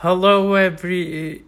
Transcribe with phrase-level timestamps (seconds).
[0.00, 1.46] Hello, everyone.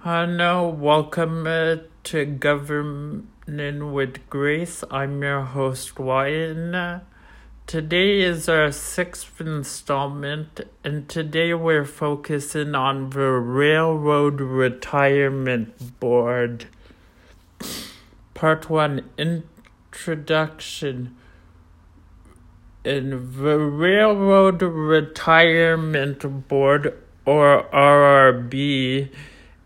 [0.00, 4.82] Hello, welcome uh, to Governing with Grace.
[4.90, 7.02] I'm your host, Ryan.
[7.68, 16.66] Today is our sixth installment, and today we're focusing on the Railroad Retirement Board.
[18.34, 21.14] Part 1 Introduction
[22.84, 23.10] in
[23.42, 26.94] the Railroad Retirement Board,
[27.24, 29.08] or RRB,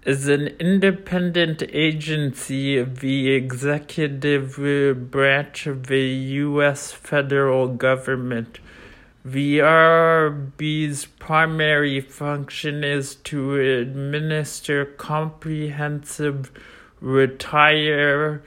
[0.05, 4.55] is an independent agency of the executive
[5.11, 6.93] branch of the U.S.
[6.93, 8.61] federal government.
[9.25, 16.53] The RRB's primary function is to administer comprehensive
[17.01, 18.43] retire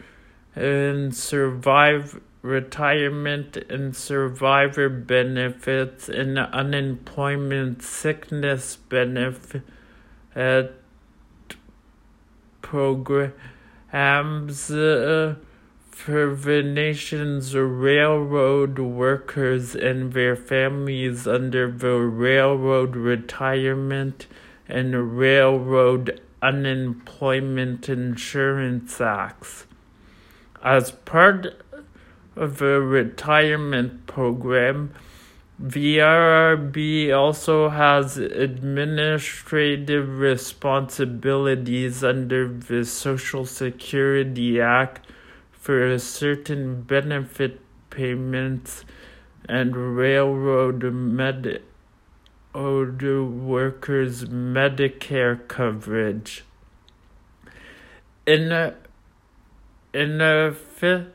[0.56, 9.62] and survive retirement and survivor benefits and unemployment sickness benefit
[12.62, 15.36] programs uh,
[15.92, 24.26] for the nation's railroad workers and their families under the Railroad Retirement
[24.68, 29.68] and Railroad Unemployment Insurance Acts.
[30.64, 31.64] As part
[32.36, 34.94] of a retirement program.
[35.60, 45.06] The RRB also has administrative responsibilities under the Social Security Act
[45.52, 48.86] for certain benefit payments
[49.48, 51.62] and railroad med
[52.54, 56.44] older workers Medicare coverage.
[58.26, 58.76] In a,
[59.94, 61.08] in a fifth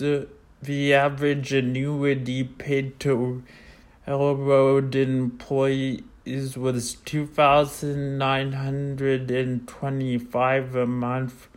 [0.00, 0.24] uh,
[0.62, 3.42] the average annuity paid to
[4.06, 11.48] railroad employees was two thousand nine hundred and twenty-five a month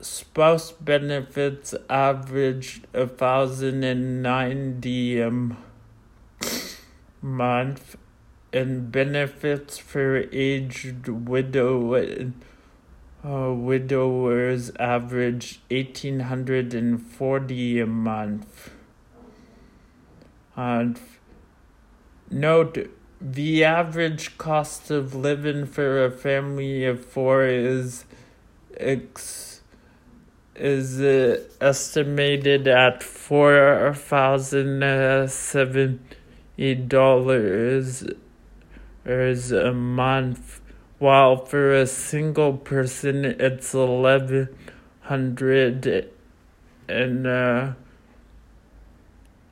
[0.00, 5.32] spouse benefits averaged a thousand and ninety a
[7.20, 7.96] month,
[8.52, 11.94] and benefits for aged widow
[13.24, 18.70] uh, widowers averaged eighteen hundred and forty a month.
[20.56, 20.98] And
[22.30, 28.04] note the average cost of living for a family of four is
[28.76, 29.47] ex
[30.58, 38.04] is uh, estimated at four thousand seventy dollars
[39.06, 40.60] a month,
[40.98, 44.48] while for a single person it's eleven
[45.02, 46.10] hundred
[46.88, 47.72] and uh,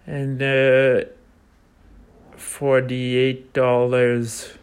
[0.06, 1.04] and uh,
[2.36, 4.54] forty eight dollars.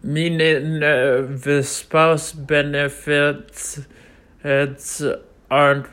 [0.00, 3.80] Meaning uh, the spouse benefits
[4.44, 5.02] it's
[5.50, 5.86] aren't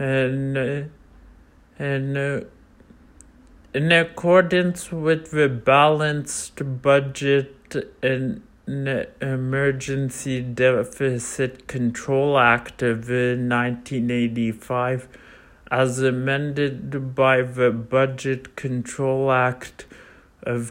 [0.00, 0.90] and
[1.78, 2.46] and
[3.72, 15.08] in accordance with the balanced budget and Emergency Deficit Control Act of 1985,
[15.72, 19.86] as amended by the Budget Control Act
[20.44, 20.70] of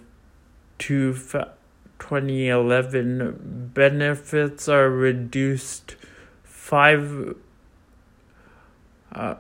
[0.77, 5.97] 2011, benefits are reduced
[6.43, 7.35] five.
[9.11, 9.35] Uh,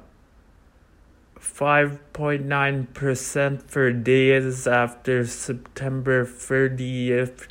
[1.59, 7.47] 5.9% for days after September 30th,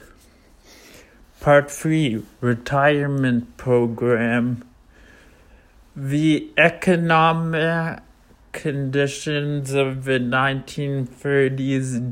[1.39, 4.63] Part 3 Retirement Program
[5.95, 7.99] The economic
[8.51, 12.11] conditions of the 1930s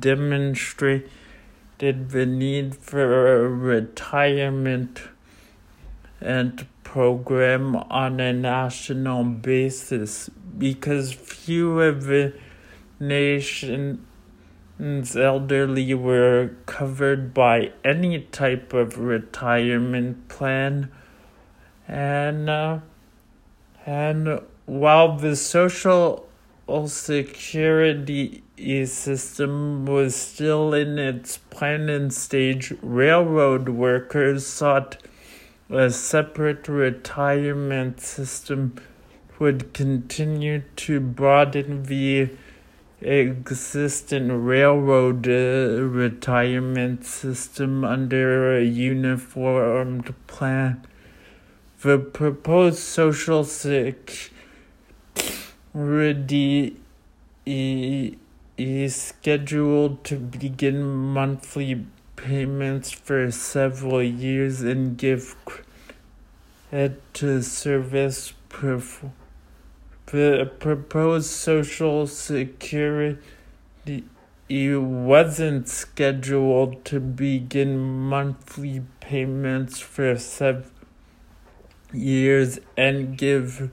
[1.79, 5.01] demonstrated the need for a retirement
[6.21, 12.33] and program on a national basis because few of the
[12.99, 13.99] nation's
[15.15, 20.91] elderly were covered by any type of retirement plan.
[21.87, 22.79] And uh,
[23.85, 26.28] and while the social
[26.87, 28.43] security
[28.85, 34.97] system was still in its planning stage, railroad workers sought
[35.69, 38.75] a separate retirement system
[39.39, 42.29] would continue to broaden the
[43.01, 50.85] existing railroad uh, retirement system under a uniformed plan.
[51.81, 54.31] The proposed social security
[55.73, 56.77] Rudy
[57.45, 61.85] is scheduled to begin monthly
[62.15, 69.13] payments for several years and give credit to service perform.
[70.07, 73.19] The proposed Social Security
[74.49, 80.71] it wasn't scheduled to begin monthly payments for several
[81.93, 83.69] years and give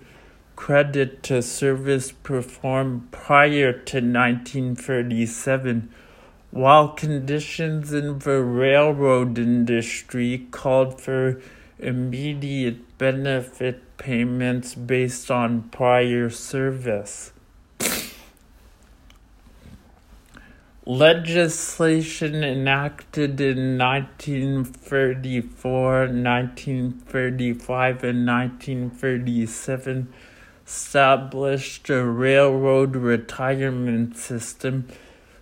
[0.57, 5.89] credit to service performed prior to 1937,
[6.51, 11.41] while conditions in the railroad industry called for
[11.79, 17.33] immediate benefit payments based on prior service.
[20.89, 30.15] Legislation enacted in 1934, 1935, and 1937
[30.67, 34.89] established a railroad retirement system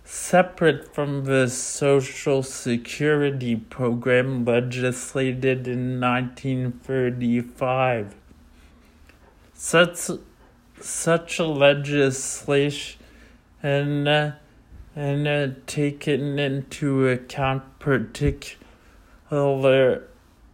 [0.03, 8.13] separate from the Social Security program legislated in 1935.
[9.55, 10.11] Such,
[10.79, 13.01] such legislation
[13.63, 14.33] and, uh,
[14.95, 18.59] and uh, taken into account particular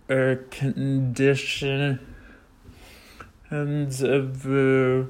[0.09, 1.99] uh, condition
[3.51, 5.07] of the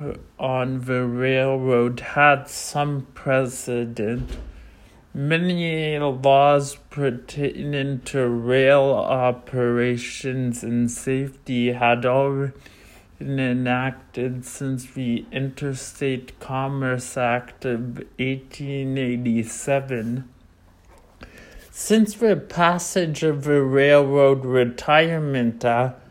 [0.00, 4.36] uh, on the railroad had some precedent.
[5.12, 12.52] Many laws pertaining to rail operations and safety had already
[13.18, 20.28] been enacted since the Interstate Commerce Act of 1887.
[21.72, 26.07] Since the passage of the Railroad Retirement Act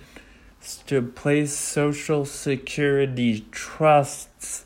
[0.61, 4.65] is to place Social Security trusts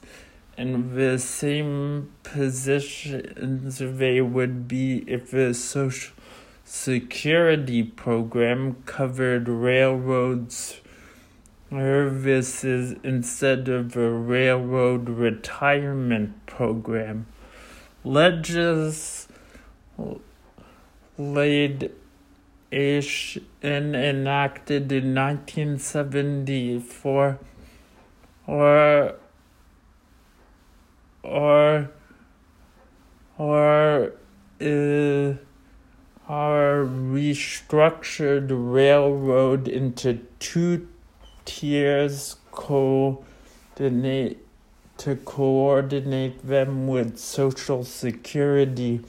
[0.57, 6.13] in the same positions they would be if the Social
[6.63, 10.79] Security program covered railroads
[11.69, 17.27] services instead of a railroad retirement program.
[18.03, 19.27] Legis
[21.17, 21.91] laid
[22.71, 27.39] ish and enacted in 1974
[28.47, 29.15] or
[31.23, 31.91] or
[33.37, 34.13] or
[34.61, 35.33] uh,
[36.27, 40.87] are restructured railroad into two
[41.49, 44.37] tiers coordinate
[44.97, 49.01] to coordinate them with social security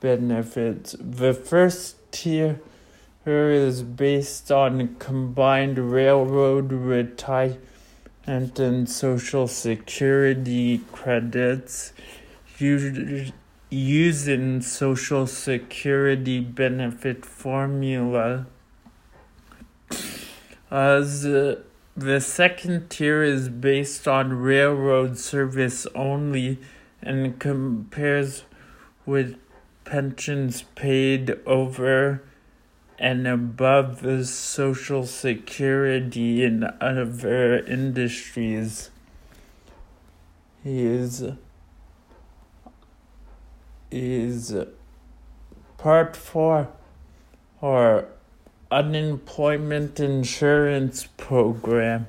[0.00, 0.96] benefits.
[0.98, 2.60] The first tier
[3.24, 7.60] is based on combined railroad retirement
[8.26, 11.92] and social security credits
[12.58, 18.46] using social security benefit formula.
[20.70, 21.62] As uh,
[21.96, 26.58] the second tier is based on railroad service only
[27.02, 28.44] and compares
[29.04, 29.36] with
[29.84, 32.22] pensions paid over
[32.98, 38.90] and above the social security in other industries.
[40.64, 41.24] Is
[43.90, 44.54] is
[45.78, 46.68] part 4
[47.60, 48.08] or
[48.70, 52.06] unemployment insurance program.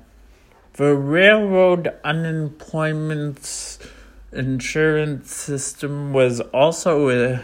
[0.74, 3.78] The railroad unemployment
[4.32, 7.42] insurance system was also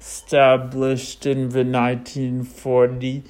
[0.00, 3.24] established in the 1940s,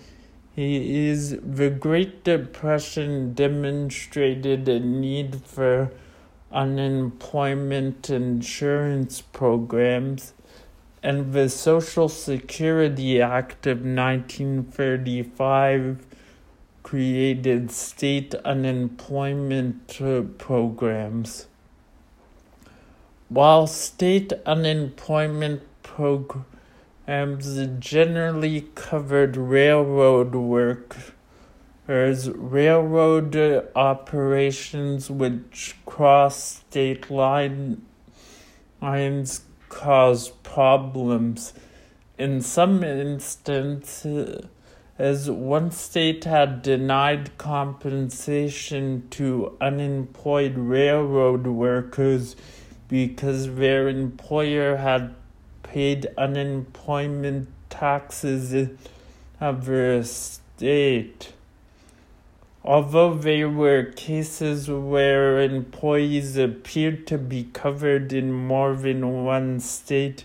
[0.57, 5.93] the Great Depression demonstrated a need for
[6.51, 10.33] unemployment insurance programs,
[11.03, 16.07] and the Social Security Act of 1935
[16.83, 20.01] created state unemployment
[20.39, 21.47] programs.
[23.29, 26.47] While state unemployment programs
[27.79, 31.13] generally covered railroad workers,
[31.87, 33.37] railroad
[33.77, 37.83] operations which cross state line,
[38.81, 41.53] lines cause problems.
[42.19, 44.47] In some instances,
[44.99, 52.35] as one state had denied compensation to unemployed railroad workers
[52.89, 55.15] because their employer had
[55.63, 58.79] paid unemployment taxes in
[59.41, 61.33] other state.
[62.65, 70.25] Although there were cases where employees appeared to be covered in more than one state,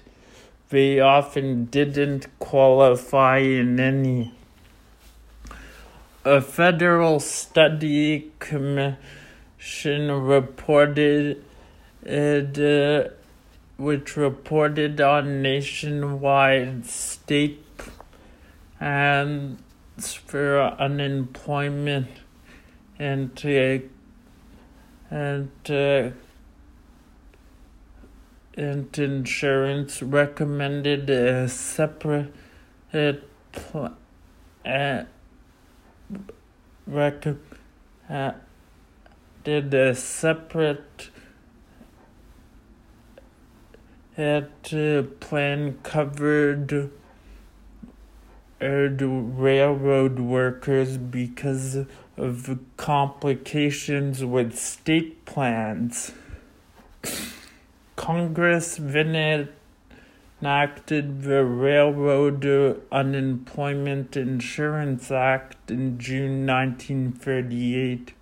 [0.70, 4.34] they often didn't qualify in any.
[6.26, 8.98] A federal study commission
[10.12, 11.44] reported
[12.06, 13.10] uh,
[13.78, 17.60] which reported on nationwide state
[18.80, 19.58] and
[19.98, 22.10] for unemployment
[23.00, 23.80] and uh,
[25.10, 26.10] and uh,
[28.56, 32.34] and insurance recommended a separate
[33.52, 33.96] pl-
[34.66, 35.04] uh,
[36.86, 38.38] recommended
[39.46, 41.10] a separate
[44.16, 46.92] at uh, plan covered
[48.64, 51.86] railroad workers because
[52.18, 56.14] of complications with state plans.
[57.96, 59.50] Congress then
[60.42, 68.14] enacted the Railroad Unemployment Insurance Act in June 1938.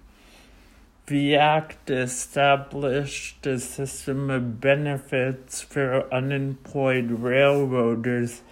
[1.07, 8.43] The act established a system of benefits for unemployed railroaders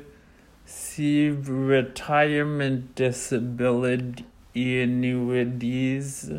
[0.63, 4.23] receive retirement disability
[4.55, 6.31] annuities,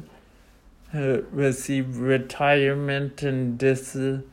[0.94, 4.24] uh, receive retirement and disability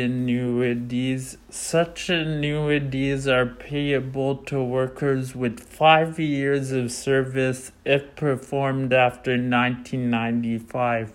[0.00, 1.38] annuities.
[1.48, 11.12] Such annuities are payable to workers with five years of service if performed after 1995.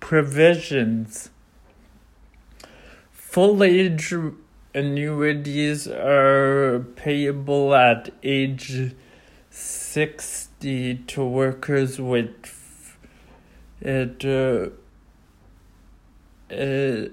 [0.00, 1.30] Provisions
[3.12, 4.14] Full age
[4.74, 8.94] annuities are payable at age
[9.50, 12.96] 60 to workers with
[13.80, 14.70] it, uh,
[16.50, 17.08] uh,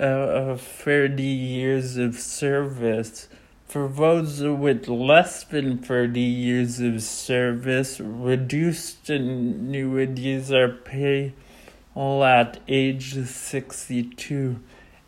[0.00, 3.28] uh, 30 years of service.
[3.66, 13.14] For those with less than 30 years of service, reduced annuities are payable at age
[13.14, 14.60] 62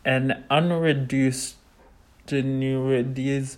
[0.03, 1.55] and unreduced
[2.31, 3.57] annuities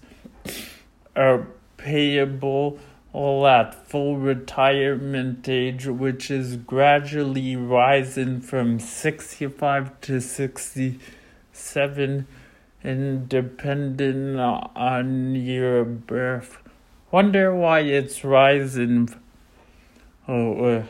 [1.16, 2.80] are payable
[3.12, 12.28] all at full retirement age, which is gradually rising from 65 to 67
[12.84, 16.60] and depending on your birth.
[17.12, 19.10] Wonder why it's rising.
[20.28, 20.84] Oh, uh,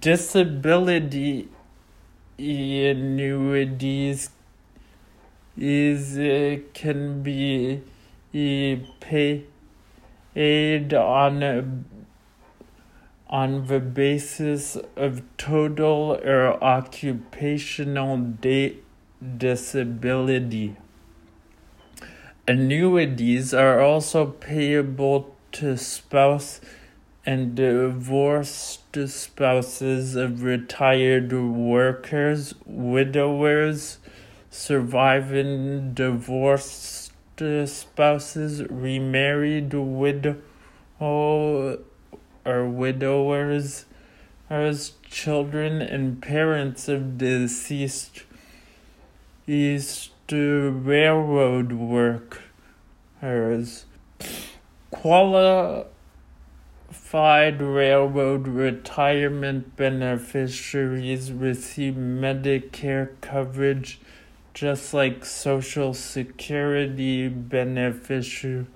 [0.00, 1.48] disability
[2.38, 4.30] annuities
[5.56, 7.82] is uh, can be
[8.32, 9.46] uh, paid
[10.38, 11.64] on uh,
[13.28, 18.84] on the basis of total or occupational date
[19.36, 20.76] disability.
[22.46, 26.60] Annuities are also payable to spouse
[27.26, 33.98] and divorced spouses of retired workers, widowers,
[34.48, 37.07] surviving divorced
[37.66, 40.36] spouses, remarried widow
[41.00, 41.78] or
[42.44, 43.84] widowers,
[44.50, 48.22] as children and parents of deceased
[49.46, 52.44] East Railroad workers.
[54.90, 55.86] Qualified
[57.60, 64.00] railroad retirement beneficiaries receive Medicare coverage
[64.58, 68.66] just like Social Security beneficiaries.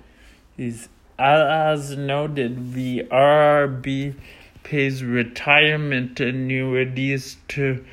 [1.19, 4.15] As noted, the RRB
[4.63, 7.85] pays retirement annuities to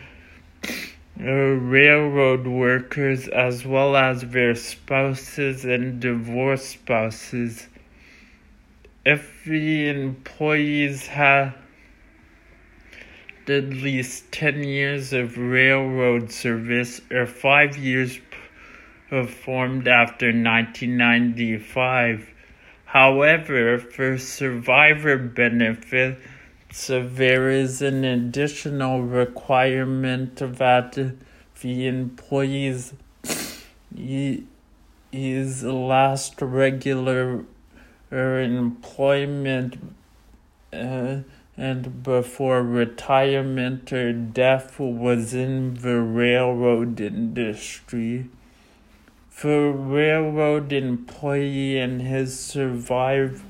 [1.20, 7.66] uh, railroad workers as well as their spouses and divorced spouses.
[9.04, 11.56] If the employees have
[13.50, 18.20] at least 10 years of railroad service or 5 years
[19.10, 22.30] performed after 1995.
[22.86, 26.22] However, for survivor benefits,
[26.88, 31.16] there is an additional requirement that
[31.62, 32.94] the employee's
[35.12, 37.44] is last regular
[38.12, 39.78] employment
[40.72, 41.18] uh,
[41.60, 48.30] and before retirement or death was in the railroad industry.
[49.42, 53.44] The railroad employee and his survive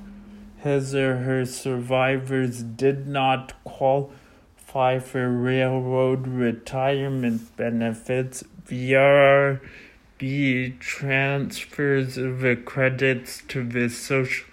[0.64, 8.44] his or her survivors did not qualify for railroad retirement benefits.
[8.68, 14.49] The RRB transfers the credits to the social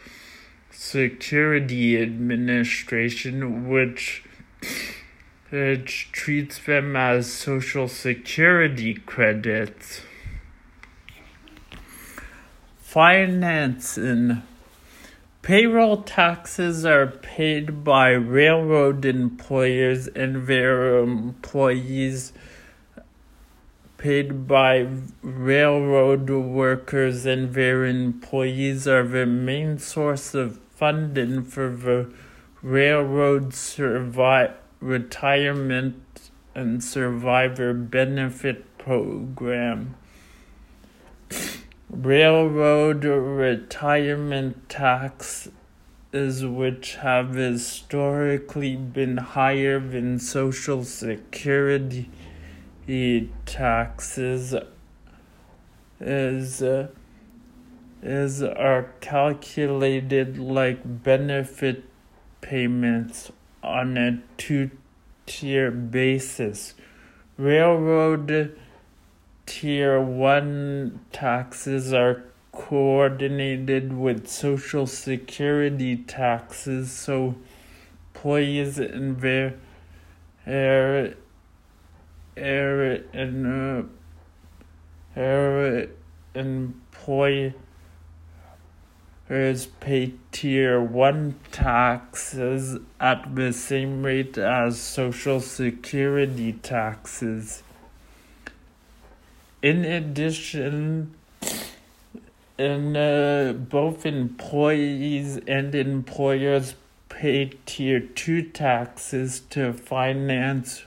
[0.78, 4.22] Security Administration, which,
[5.48, 10.02] which treats them as Social Security credits.
[12.78, 14.42] Financing.
[15.40, 22.34] Payroll taxes are paid by railroad employers and their employees
[23.96, 24.86] paid by
[25.22, 32.12] railroad workers and their employees are the main source of funding for the
[32.62, 39.94] railroad survi- retirement and survivor benefit program.
[41.88, 45.50] Railroad retirement taxes,
[46.12, 52.10] which have historically been higher than Social Security
[53.46, 54.54] taxes,
[56.00, 56.88] is uh,
[58.02, 61.84] is are calculated like benefit
[62.40, 63.32] payments
[63.62, 64.70] on a two
[65.26, 66.74] tier basis.
[67.36, 68.58] Railroad
[69.44, 77.34] tier 1 taxes are coordinated with social security taxes so
[78.14, 79.54] employees in their
[80.46, 81.16] air, er,
[82.36, 85.88] air, er, and uh, air
[86.34, 87.54] employee
[89.28, 97.62] is pay tier 1 taxes at the same rate as social security taxes.
[99.62, 101.14] In addition,
[102.56, 106.74] in, uh, both employees and employers
[107.08, 110.84] pay tier 2 taxes to finance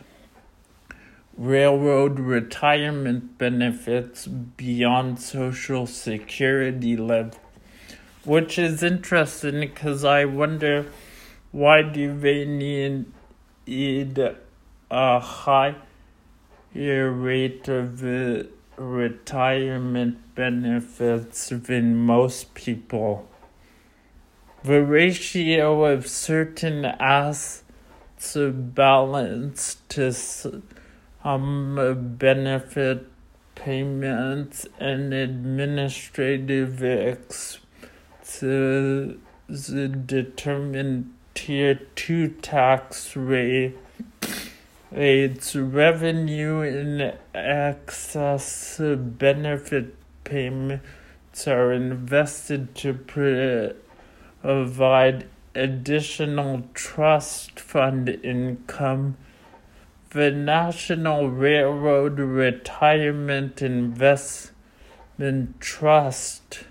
[1.38, 7.40] railroad retirement benefits beyond social security level
[8.30, 10.86] which is interesting because I wonder
[11.52, 13.06] why do they need,
[13.66, 14.20] need
[14.92, 15.82] a higher
[16.76, 18.44] rate of uh,
[18.78, 23.28] retirement benefits than most people.
[24.62, 27.64] The ratio of certain assets
[28.36, 30.62] balanced to
[31.24, 33.08] um, benefit
[33.56, 37.66] payments and administrative expenses
[38.38, 43.76] to determine tier 2 tax rate
[44.92, 52.94] its revenue in excess benefit payments are invested to
[54.42, 59.16] provide additional trust fund income.
[60.10, 64.52] The National Railroad Retirement Investment
[65.60, 66.64] Trust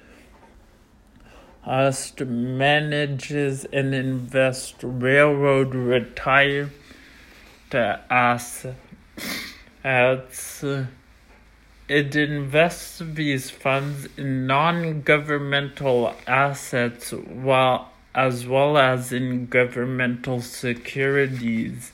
[1.69, 6.73] Trust manages and invests railroad retirement
[7.75, 8.75] assets.
[10.65, 21.93] It invests these funds in non-governmental assets while as well as in governmental securities.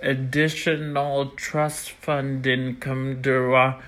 [0.00, 3.82] Additional trust fund income derives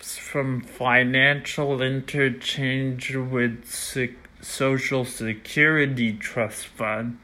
[0.00, 7.18] from financial interchange with securities Social Security Trust Fund.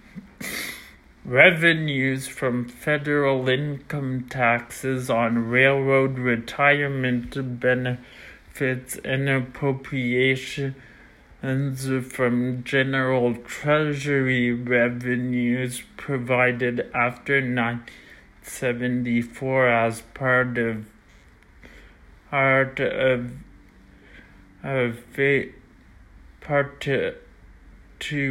[1.24, 10.74] Revenues from federal income taxes on railroad retirement benefits and appropriation
[11.42, 20.86] from general treasury revenues provided after 1974 as part of
[22.30, 23.32] part of
[24.62, 24.98] of
[26.40, 27.14] part to,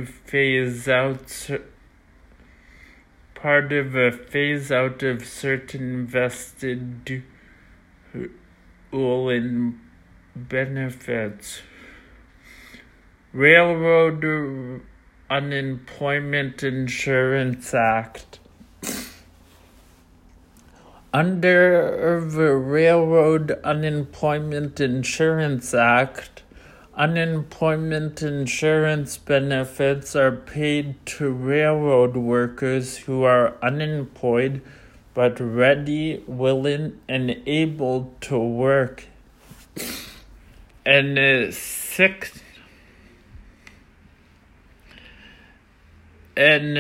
[0.05, 1.49] phase out
[3.35, 7.23] part of a phase out of certain vested
[8.91, 9.79] in
[10.35, 11.61] benefits.
[13.31, 14.81] Railroad
[15.29, 18.39] Unemployment Insurance Act.
[21.13, 26.43] Under the Railroad Unemployment Insurance Act,
[26.99, 34.61] unemployment insurance benefits are paid to railroad workers who are unemployed
[35.13, 39.05] but ready, willing, and able to work.
[40.85, 42.39] And six
[46.37, 46.77] and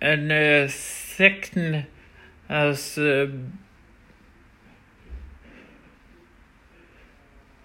[0.00, 1.86] and sickness
[2.98, 3.26] uh,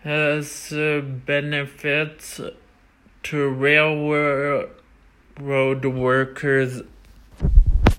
[0.04, 2.40] has uh, benefits
[3.24, 4.70] to railroad
[5.40, 6.82] workers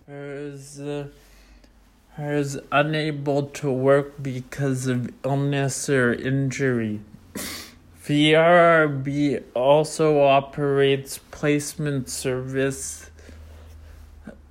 [0.09, 0.81] is
[2.19, 7.01] is unable to work because of illness or injury.
[8.07, 13.09] The RRB also operates placement service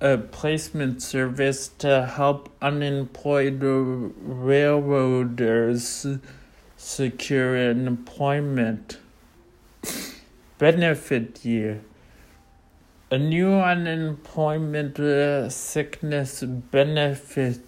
[0.00, 6.18] a placement service to help unemployed railroaders
[6.82, 8.98] secure an employment.
[10.58, 11.82] Benefit year.
[13.10, 17.60] A new unemployment uh, sickness benefit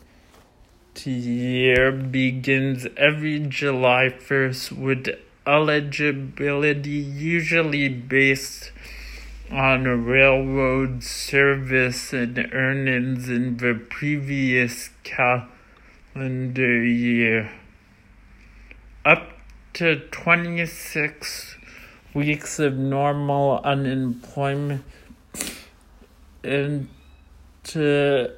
[1.05, 5.09] year begins every July 1st with
[5.47, 8.73] eligibility usually based
[9.51, 17.51] on railroad service and earnings in the previous calendar year.
[19.07, 19.33] Up
[19.75, 21.57] to 26
[22.15, 24.83] weeks of normal unemployment
[26.43, 28.33] into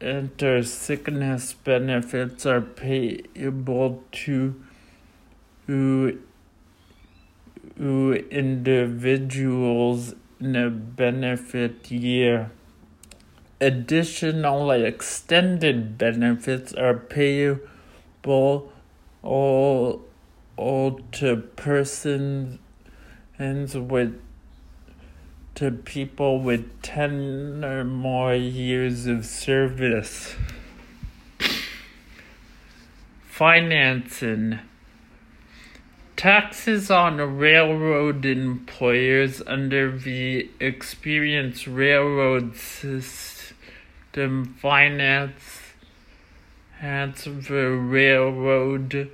[0.00, 4.54] enter sickness benefits are payable to
[5.66, 6.18] who,
[7.76, 12.50] who individuals in a benefit year.
[13.60, 18.72] Additional extended benefits are payable
[19.22, 20.02] all,
[21.12, 22.58] to persons
[23.74, 24.20] with
[25.54, 30.36] to people with 10 or more years of service.
[33.28, 34.60] Financing
[36.18, 43.54] Taxes on railroad employers under the Experience Railroad System
[44.60, 45.57] finance
[46.80, 49.10] has the railroad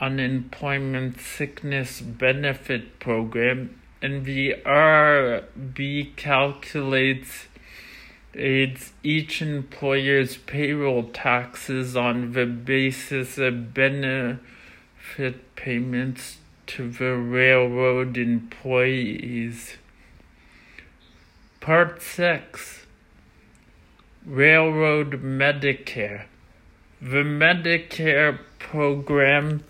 [0.00, 7.46] unemployment sickness benefit program and the RB calculates
[8.34, 19.76] aids each employer's payroll taxes on the basis of benefit payments to the railroad employees.
[21.60, 22.84] Part 6
[24.26, 26.24] Railroad Medicare.
[27.02, 29.62] The Medicare program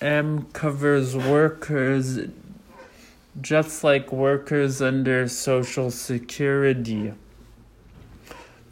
[0.00, 2.20] M covers workers
[3.40, 7.14] just like workers under Social Security.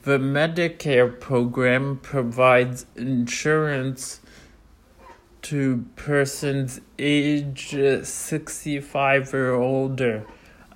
[0.04, 4.20] The Medicare program provides insurance
[5.42, 10.24] to persons age 65 or older,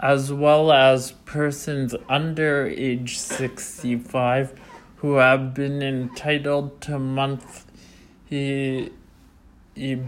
[0.01, 4.60] as well as persons under age 65
[5.01, 8.93] who have been entitled to monthly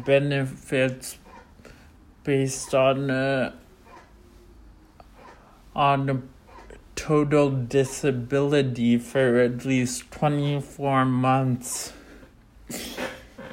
[0.04, 1.18] benefits
[2.24, 3.50] based on uh,
[5.74, 6.28] on
[6.94, 11.94] total disability for at least 24 months.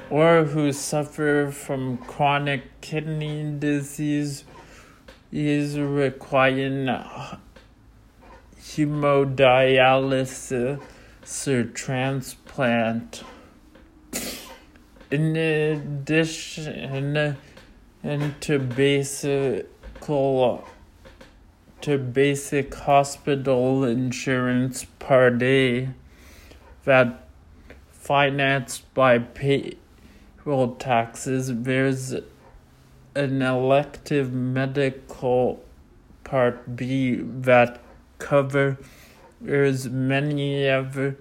[0.10, 4.44] Or who suffer from chronic kidney disease
[5.32, 6.88] is requiring
[8.60, 10.82] hemodialysis
[11.30, 13.24] or transplant.
[15.12, 17.38] In addition
[18.40, 19.70] to basic
[21.82, 25.90] to basic hospital insurance Part A
[26.86, 27.28] that
[27.92, 32.16] financed by payroll taxes, there's
[33.16, 35.64] an elective medical
[36.24, 37.80] part B that
[39.40, 41.18] covers many other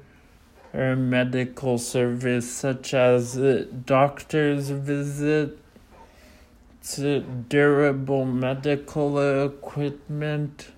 [0.74, 5.58] uh, medical service such as uh, doctor's visit,
[7.48, 10.68] durable medical equipment,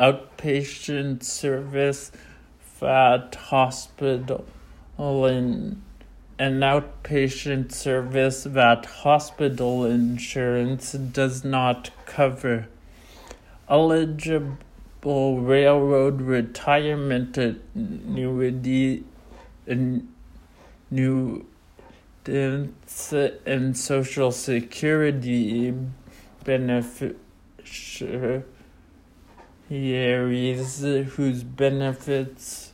[0.00, 2.12] outpatient service
[2.80, 4.44] at hospital
[4.98, 5.80] and
[6.38, 12.66] an outpatient service that hospital insurance does not cover.
[13.68, 14.56] Eligible
[15.04, 19.04] railroad retirement annuity
[19.66, 21.42] annuitants
[23.44, 25.74] and Social Security
[26.44, 27.16] beneficiaries
[30.80, 32.72] whose benefits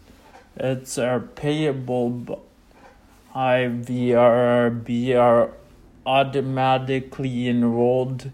[0.61, 2.45] are payable
[3.35, 5.51] IVRB are
[6.05, 8.31] automatically enrolled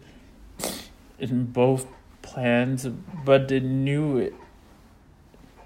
[1.18, 1.86] in both
[2.24, 2.88] plans,
[3.24, 4.34] but the new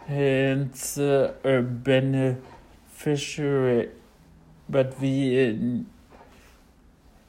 [0.06, 3.90] hence uh, are beneficiary,
[4.68, 5.84] but the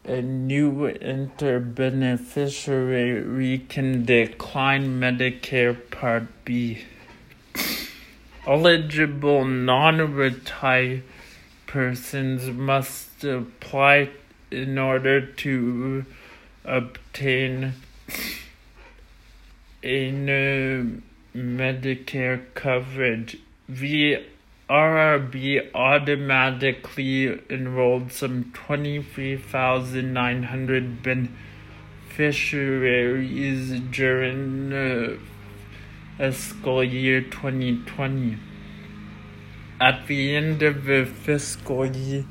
[0.06, 6.86] a new enter beneficiary can decline Medicare Part B.
[8.48, 11.04] Eligible non-retired
[11.68, 14.10] persons must apply
[14.50, 16.06] in order to
[16.66, 17.74] obtain
[19.84, 20.12] a
[21.36, 23.38] Medicare coverage.
[23.68, 24.24] The
[24.70, 35.18] RRB automatically enrolled some 23,900 beneficiaries during uh,
[36.18, 38.38] fiscal year 2020
[39.82, 42.26] at the end of the fiscal year,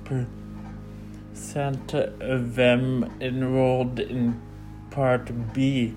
[1.33, 4.41] percent of them enrolled in
[4.89, 5.93] Part B.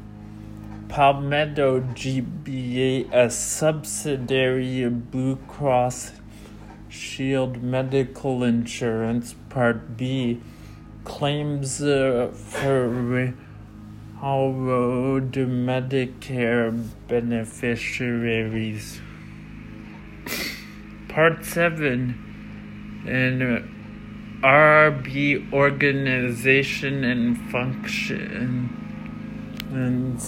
[0.89, 6.20] Palmetto GBA, a subsidiary of Blue Cross
[6.91, 10.41] Shield Medical Insurance Part B,
[11.05, 13.33] claims uh, for railroad
[15.33, 19.01] Medicare beneficiaries.
[21.09, 28.77] Part 7 in RB organization and function
[29.71, 30.21] and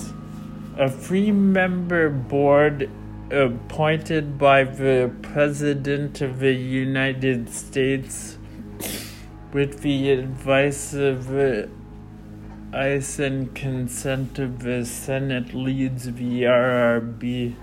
[0.79, 2.89] a free member board
[3.33, 8.37] appointed by the President of the United States
[9.53, 11.71] with the advice of the
[12.75, 17.55] ice and consent of the Senate leads the RRB.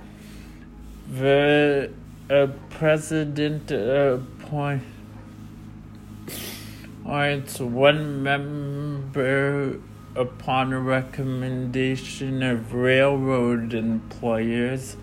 [1.11, 1.91] The
[2.29, 4.83] uh, President appoints
[7.59, 9.79] one member
[10.15, 14.97] upon recommendation of railroad employers,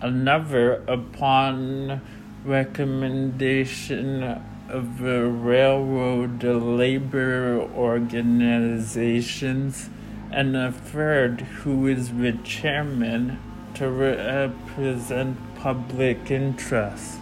[0.00, 2.00] another upon
[2.44, 4.22] recommendation
[4.68, 9.88] of the railroad labor organizations,
[10.30, 13.40] and a third who is the chairman
[13.74, 17.18] to represent public interest.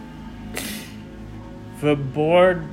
[1.80, 2.66] The board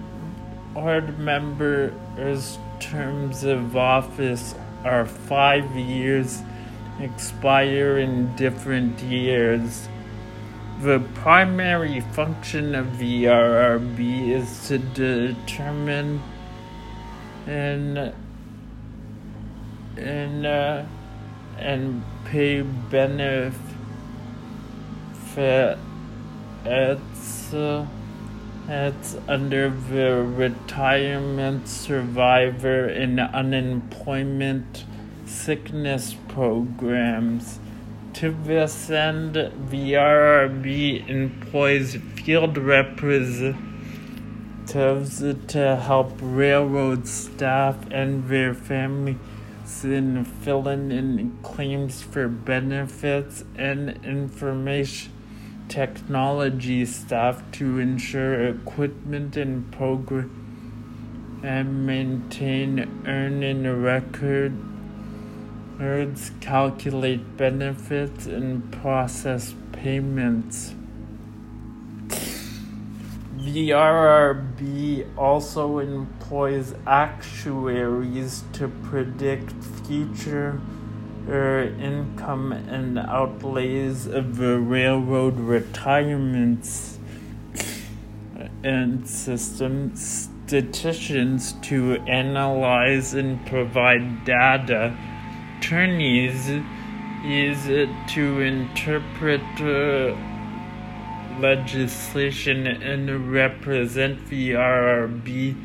[0.74, 6.42] board members terms of office are five years,
[7.00, 9.88] expire in different years.
[10.84, 16.22] The primary function of the RRB is to determine
[17.48, 18.14] and
[19.96, 20.84] and uh,
[21.58, 23.64] and pay benefits.
[25.38, 25.78] Uh,
[28.68, 34.84] it's under the Retirement Survivor and Unemployment
[35.26, 37.60] Sickness Programs.
[38.14, 49.18] To this end, the RRB employs field representatives to help railroad staff and their families
[49.84, 55.12] in filling in claims for benefits and information
[55.68, 64.73] technology staff to ensure equipment and program and maintain earning record
[65.80, 70.76] Nerds calculate benefits and process payments.
[73.38, 79.52] The RRB also employs actuaries to predict
[79.86, 80.62] future
[81.28, 87.00] er, income and outlays of the railroad retirements
[88.64, 94.96] and system statisticians to analyze and provide data
[95.74, 96.52] attorneys
[97.26, 97.66] is
[98.14, 100.16] to interpret uh,
[101.40, 105.56] legislation and represent the RRB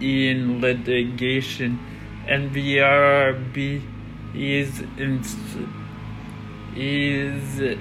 [0.00, 1.78] in litigation,
[2.26, 3.82] and the RRB
[4.34, 4.82] is
[6.74, 7.78] is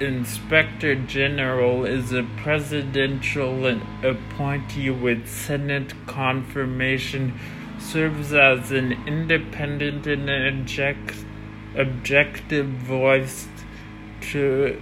[0.00, 7.38] Inspector General is a presidential appointee with Senate confirmation
[7.84, 11.14] serves as an independent and object,
[11.76, 13.46] objective voice
[14.20, 14.80] to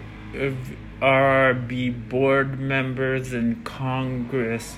[1.00, 4.76] RRB board members in Congress.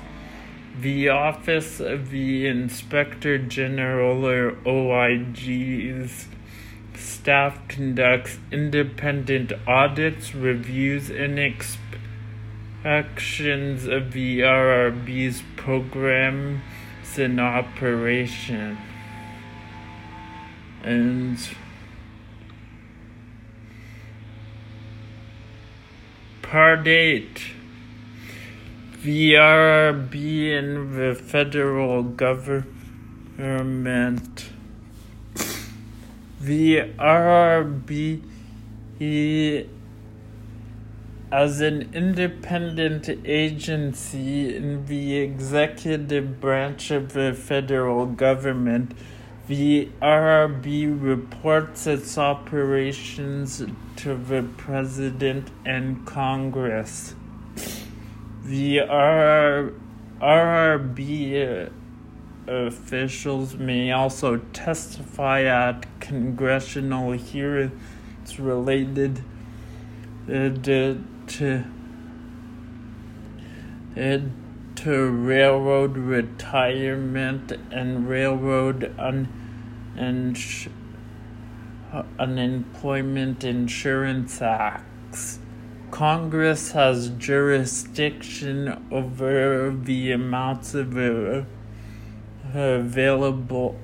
[0.80, 6.26] The Office of the Inspector General or OIG's
[6.96, 11.38] staff conducts independent audits, reviews, and
[12.84, 16.62] inspections of the RRB's program
[17.18, 18.78] in operation.
[20.82, 21.38] And
[26.42, 27.54] Part 8
[29.04, 32.64] the RRB and the federal government.
[36.40, 38.22] The RRB
[41.35, 48.93] as an independent agency in the executive branch of the federal government,
[49.49, 53.64] the RRB reports its operations
[53.97, 57.16] to the President and Congress.
[58.45, 59.72] The RR,
[60.20, 61.72] RRB
[62.47, 69.24] officials may also testify at congressional hearings related
[70.28, 71.64] uh, to to
[73.96, 79.28] into railroad retirement and railroad un,
[81.92, 85.38] uh, unemployment insurance acts.
[85.90, 91.44] Congress has jurisdiction over the amounts of uh,
[92.52, 93.78] available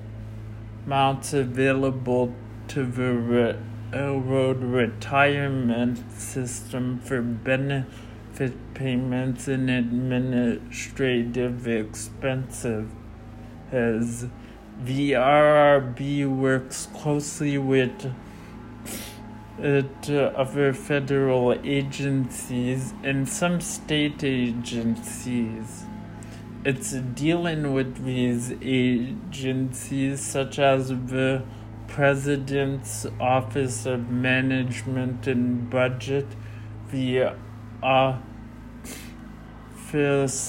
[0.84, 2.34] amounts available
[2.66, 3.12] to the
[3.92, 12.86] railroad retirement system for benefit payments and administrative expenses.
[13.72, 18.12] The RRB works closely with
[19.58, 25.84] it, other federal agencies and some state agencies.
[26.64, 31.42] It's dealing with these agencies, such as the
[31.90, 36.26] President's Office of Management and Budget,
[36.92, 37.32] the
[37.82, 38.22] Office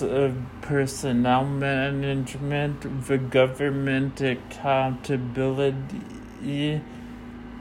[0.03, 6.81] of Personnel Management, the Government Accountability,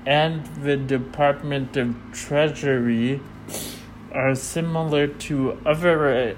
[0.05, 3.23] and the Department of Treasury
[4.13, 6.37] are similar to other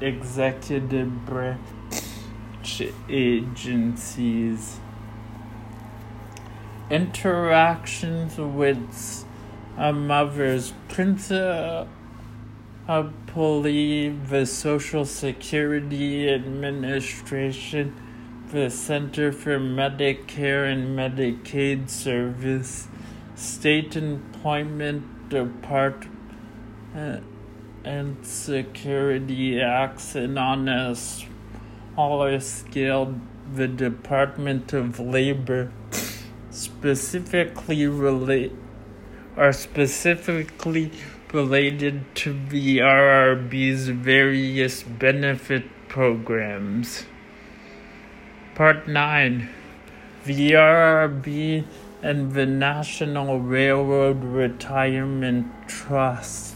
[0.00, 1.60] executive branch
[3.08, 4.80] agencies
[6.94, 9.24] interactions with
[9.76, 11.88] a mother's principally
[14.28, 18.00] the Social Security Administration,
[18.52, 22.86] the Center for Medicare and Medicaid Service,
[23.34, 26.14] State Employment Department,
[27.84, 33.18] and Security Acts, and on a smaller scale,
[33.52, 35.72] the Department of Labor
[36.54, 38.52] specifically relate
[39.36, 40.92] are specifically
[41.32, 47.04] related to the RRB's various benefit programs.
[48.54, 49.48] Part 9
[50.24, 51.64] The RRB
[52.02, 56.53] and the National Railroad Retirement Trust.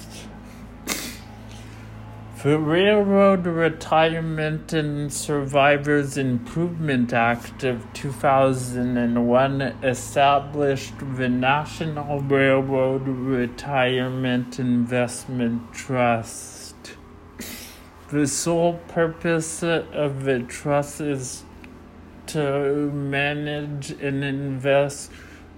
[2.42, 15.72] The Railroad Retirement and Survivors Improvement Act of 2001 established the National Railroad Retirement Investment
[15.72, 16.76] Trust.
[18.10, 21.42] The sole purpose of the trust is
[22.26, 25.10] to manage and invest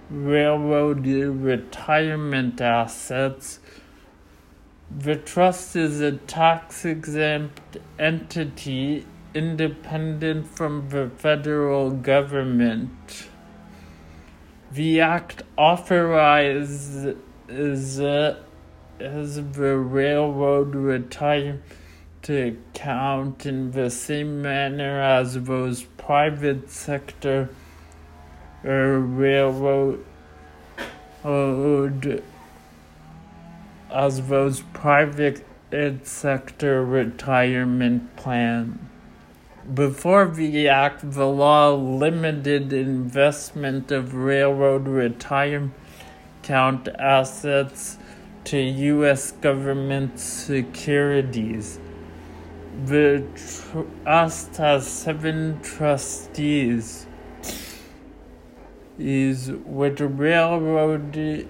[0.09, 3.59] railroad retirement assets.
[4.97, 13.29] The trust is a tax exempt entity independent from the federal government.
[14.71, 17.15] The act authorizes
[17.47, 18.37] as the
[18.99, 21.63] railroad retirement
[22.29, 27.49] account in the same manner as those private sector
[28.63, 30.05] uh, railroad
[34.27, 35.45] those private
[36.03, 38.79] sector retirement plans.
[39.73, 45.73] Before the act, the law limited investment of railroad retirement
[46.43, 47.97] account assets
[48.45, 49.31] to U.S.
[49.33, 51.79] government securities.
[52.85, 53.23] The
[54.03, 57.05] trust has seven trustees.
[58.97, 61.47] Is with railroad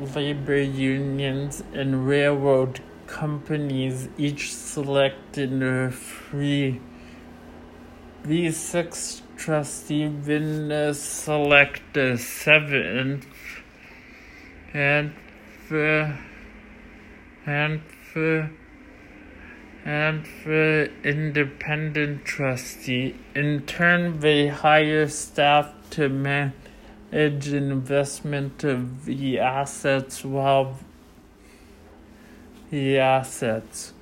[0.00, 6.80] labor unions and railroad companies each selected a free.
[8.24, 13.26] These six trustees then select a seventh
[14.72, 15.12] and
[15.68, 16.16] the
[17.46, 17.80] and
[18.14, 18.50] the
[19.84, 23.16] and the independent trustee.
[23.34, 26.59] In turn, they hire staff to manage
[27.12, 30.78] investment of the assets while
[32.70, 33.92] the assets.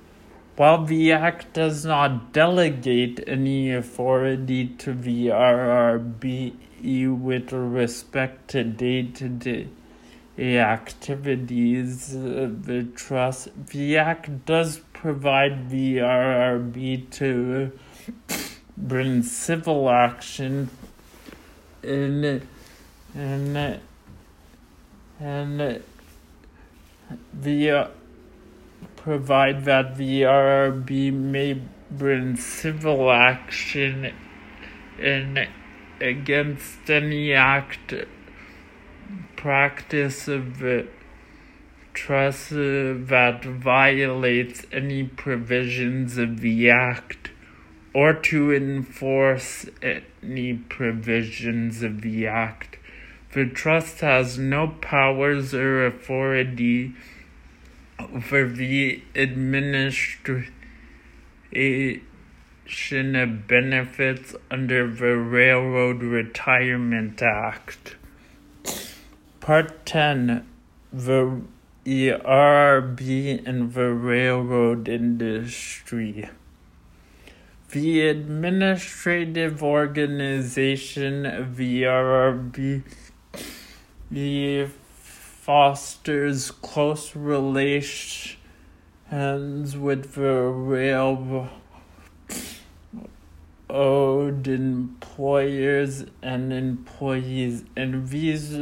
[0.57, 6.55] While the Act does not delegate any authority to the RRB
[7.17, 9.69] with respect to day to day
[10.39, 17.73] activities of the trust, the Act does provide the RRB to
[18.77, 20.71] bring civil action
[21.83, 22.47] and
[23.15, 23.81] and
[25.21, 25.83] and
[27.33, 27.89] the
[28.97, 34.13] provide that the RRB may bring civil action
[34.99, 35.49] in
[36.01, 37.95] against any act
[39.37, 40.63] practice of
[41.95, 47.31] trust that violates any provisions of the Act
[47.95, 49.67] or to enforce
[50.23, 52.78] any provisions of the Act.
[53.39, 56.95] The trust has no powers or authority
[58.01, 60.53] over the administration
[63.15, 67.95] of benefits under the Railroad Retirement Act.
[69.39, 70.45] Part 10
[70.93, 71.43] The
[71.87, 76.29] RRB and the railroad industry.
[77.71, 81.85] The administrative organization of the
[84.13, 88.37] RRB fosters close relations
[89.77, 91.51] with the railroad
[94.49, 98.53] employers and employees, and these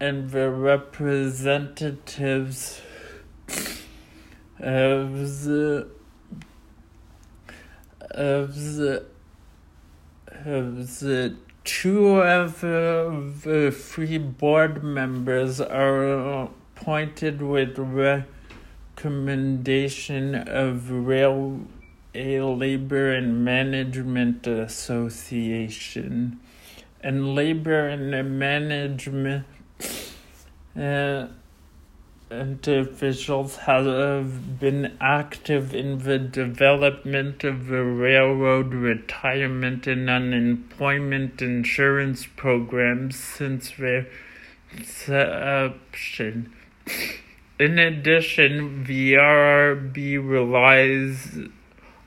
[0.00, 2.80] and the representatives
[4.58, 5.86] of the
[8.10, 9.04] of the
[10.44, 21.60] of the two of the three board members are appointed with recommendation of Rail
[22.14, 26.40] a Labor and Management Association.
[27.00, 29.46] And Labor and Management
[30.78, 31.26] uh,
[32.32, 41.42] and officials have uh, been active in the development of the railroad retirement and unemployment
[41.42, 44.06] insurance programs since their
[44.72, 46.50] inception.
[47.60, 51.38] In addition, the RRB relies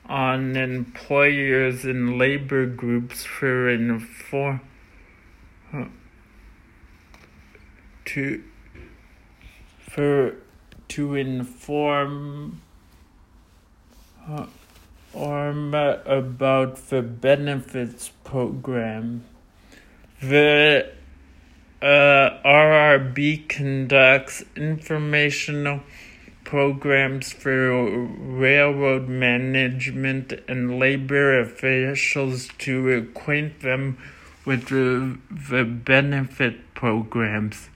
[0.06, 4.60] on employers and labor groups for inform
[8.06, 8.42] to
[9.96, 10.36] for
[10.88, 12.60] to inform
[14.28, 14.44] uh,
[15.14, 19.24] about the benefits program.
[20.20, 20.92] The
[21.80, 21.86] uh,
[22.44, 25.80] RRB conducts informational
[26.44, 33.96] programs for railroad management and labor officials to acquaint them
[34.44, 37.70] with the, the benefit programs.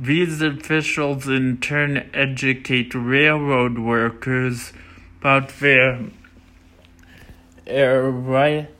[0.00, 4.72] These officials in turn educate railroad workers
[5.20, 6.10] about their,
[7.64, 8.70] their rights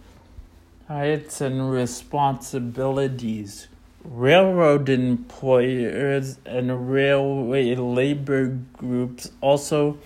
[1.40, 3.66] and responsibilities.
[4.04, 9.98] Railroad employers and railway labor groups also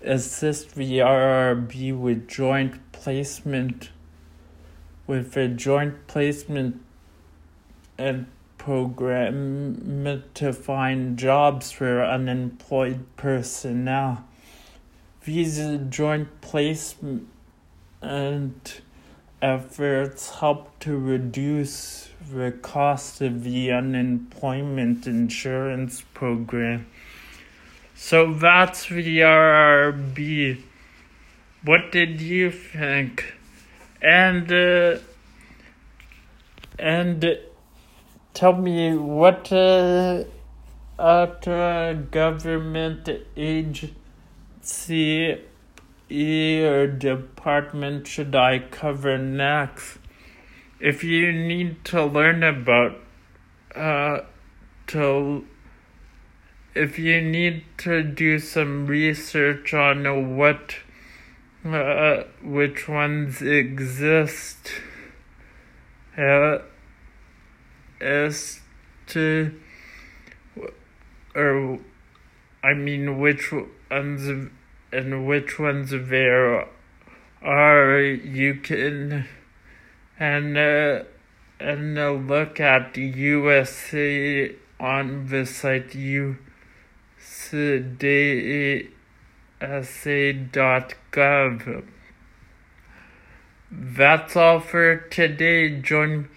[0.00, 3.90] assist the RRB with joint placement
[5.06, 6.80] with a joint placement
[7.98, 8.26] and
[8.62, 14.24] program to find jobs for unemployed personnel.
[15.24, 17.26] These joint placement
[19.42, 26.86] efforts help to reduce the cost of the unemployment insurance program.
[27.96, 30.62] So that's the RRB.
[31.64, 33.34] What did you think?
[34.00, 34.98] And uh,
[36.78, 37.38] and
[38.34, 40.24] tell me what uh,
[40.98, 43.92] uh, government agency
[46.10, 49.98] or department should I cover next?
[50.80, 52.96] If you need to learn about
[53.74, 54.20] uh,
[54.88, 55.46] to
[56.74, 60.76] if you need to do some research on what
[61.64, 64.72] uh, which ones exist
[66.18, 66.58] uh,
[68.02, 68.60] as
[69.08, 69.54] to
[71.34, 71.78] or
[72.62, 74.50] I mean which ones
[74.92, 76.68] and which ones there
[77.42, 79.26] are you can
[80.18, 81.04] and uh,
[81.58, 86.44] and uh, look at USA on the site usa.gov.
[93.74, 95.80] That's all for today.
[95.80, 96.28] Join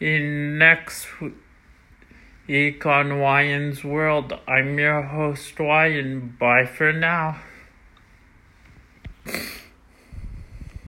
[0.00, 1.06] in next
[2.48, 4.32] week on Wyan's World.
[4.48, 6.38] I'm your host, Wyan.
[6.38, 7.36] Bye for now.